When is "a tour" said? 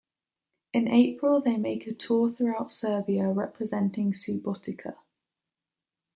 1.85-2.31